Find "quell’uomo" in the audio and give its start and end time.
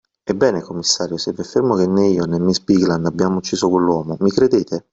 3.69-4.17